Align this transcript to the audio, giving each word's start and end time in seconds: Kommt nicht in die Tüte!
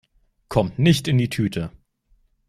Kommt 0.49 0.79
nicht 0.79 1.07
in 1.07 1.19
die 1.19 1.29
Tüte! 1.29 1.69